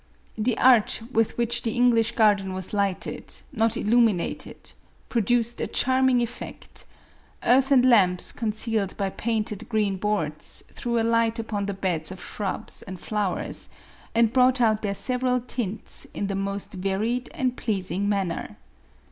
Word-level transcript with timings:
The 0.35 0.57
art 0.57 0.99
with 1.13 1.37
which 1.37 1.61
the 1.61 1.73
English 1.75 2.13
garden 2.13 2.53
was 2.55 2.73
lighted, 2.73 3.33
not 3.53 3.77
illuminated, 3.77 4.73
produced 5.09 5.61
a 5.61 5.67
charming 5.67 6.21
effect: 6.21 6.85
earthen 7.43 7.83
lamps 7.87 8.31
concealed 8.31 8.97
by 8.97 9.11
painted 9.11 9.69
green 9.69 9.97
boards, 9.97 10.63
threw 10.73 10.99
a 10.99 11.05
light 11.07 11.37
upon 11.37 11.67
the 11.67 11.75
beds 11.75 12.11
of 12.11 12.19
shrubs 12.19 12.81
and 12.81 12.99
flowers, 12.99 13.69
and 14.15 14.33
brought 14.33 14.59
out 14.59 14.81
their 14.81 14.95
several 14.95 15.39
tints 15.39 16.07
in 16.15 16.25
the 16.25 16.33
most 16.35 16.73
varied 16.73 17.29
and 17.35 17.55
pleasing 17.55 18.09
manner. 18.09 18.57